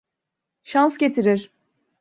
Şans 0.63 0.97
getirir. 0.97 1.51